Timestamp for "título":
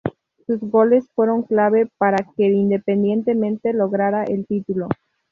4.47-4.87